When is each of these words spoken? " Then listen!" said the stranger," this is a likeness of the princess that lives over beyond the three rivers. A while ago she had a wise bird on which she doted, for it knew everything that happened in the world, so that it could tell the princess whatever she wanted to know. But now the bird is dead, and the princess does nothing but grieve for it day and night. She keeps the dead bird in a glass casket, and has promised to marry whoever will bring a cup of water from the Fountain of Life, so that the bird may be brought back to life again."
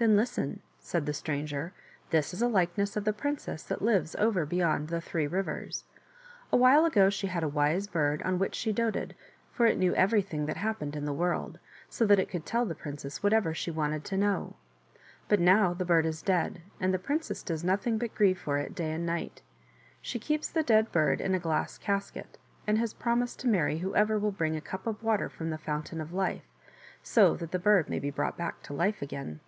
" - -
Then 0.00 0.16
listen!" 0.16 0.62
said 0.78 1.04
the 1.04 1.12
stranger," 1.12 1.74
this 2.10 2.32
is 2.32 2.40
a 2.40 2.48
likeness 2.48 2.96
of 2.96 3.04
the 3.04 3.12
princess 3.12 3.62
that 3.64 3.82
lives 3.82 4.16
over 4.16 4.46
beyond 4.46 4.88
the 4.88 4.98
three 5.02 5.26
rivers. 5.26 5.84
A 6.50 6.56
while 6.56 6.86
ago 6.86 7.10
she 7.10 7.26
had 7.26 7.42
a 7.42 7.48
wise 7.48 7.86
bird 7.86 8.22
on 8.22 8.38
which 8.38 8.54
she 8.54 8.72
doted, 8.72 9.14
for 9.52 9.66
it 9.66 9.76
knew 9.76 9.94
everything 9.94 10.46
that 10.46 10.56
happened 10.56 10.96
in 10.96 11.04
the 11.04 11.12
world, 11.12 11.58
so 11.90 12.06
that 12.06 12.18
it 12.18 12.30
could 12.30 12.46
tell 12.46 12.64
the 12.64 12.74
princess 12.74 13.22
whatever 13.22 13.52
she 13.52 13.70
wanted 13.70 14.02
to 14.06 14.16
know. 14.16 14.56
But 15.28 15.38
now 15.38 15.74
the 15.74 15.84
bird 15.84 16.06
is 16.06 16.22
dead, 16.22 16.62
and 16.80 16.94
the 16.94 16.98
princess 16.98 17.42
does 17.42 17.62
nothing 17.62 17.98
but 17.98 18.14
grieve 18.14 18.38
for 18.38 18.56
it 18.56 18.74
day 18.74 18.92
and 18.92 19.04
night. 19.04 19.42
She 20.00 20.18
keeps 20.18 20.48
the 20.48 20.62
dead 20.62 20.90
bird 20.90 21.20
in 21.20 21.34
a 21.34 21.38
glass 21.38 21.76
casket, 21.76 22.38
and 22.66 22.78
has 22.78 22.94
promised 22.94 23.38
to 23.40 23.48
marry 23.48 23.80
whoever 23.80 24.18
will 24.18 24.32
bring 24.32 24.56
a 24.56 24.62
cup 24.62 24.86
of 24.86 25.02
water 25.02 25.28
from 25.28 25.50
the 25.50 25.58
Fountain 25.58 26.00
of 26.00 26.14
Life, 26.14 26.48
so 27.02 27.34
that 27.34 27.50
the 27.52 27.58
bird 27.58 27.90
may 27.90 27.98
be 27.98 28.10
brought 28.10 28.38
back 28.38 28.62
to 28.62 28.72
life 28.72 29.02
again." 29.02 29.40